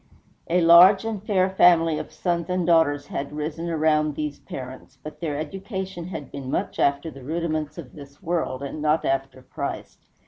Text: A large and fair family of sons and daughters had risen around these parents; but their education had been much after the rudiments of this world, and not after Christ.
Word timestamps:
A 0.49 0.61
large 0.61 1.05
and 1.05 1.21
fair 1.23 1.47
family 1.51 1.99
of 1.99 2.11
sons 2.11 2.49
and 2.49 2.65
daughters 2.65 3.05
had 3.05 3.31
risen 3.31 3.69
around 3.69 4.15
these 4.15 4.39
parents; 4.39 4.97
but 5.03 5.19
their 5.19 5.37
education 5.37 6.05
had 6.07 6.31
been 6.31 6.49
much 6.49 6.79
after 6.79 7.11
the 7.11 7.23
rudiments 7.23 7.77
of 7.77 7.93
this 7.93 8.19
world, 8.19 8.63
and 8.63 8.81
not 8.81 9.05
after 9.05 9.43
Christ. 9.43 9.99